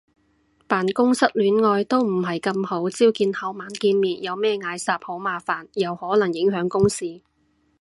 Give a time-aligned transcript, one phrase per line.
[0.67, 7.21] 辦公室戀愛都唔係咁好，朝見口晚見面有咩嗌霎好麻煩，又可能影響公事